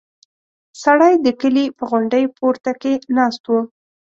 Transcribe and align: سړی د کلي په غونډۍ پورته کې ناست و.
سړی 0.83 1.13
د 1.25 1.27
کلي 1.41 1.65
په 1.77 1.83
غونډۍ 1.89 2.25
پورته 2.37 2.71
کې 2.81 2.93
ناست 3.17 3.43
و. 3.47 3.53